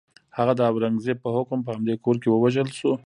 [0.37, 2.91] هغه د اورنګزېب په حکم په همدې کور کې ووژل شو.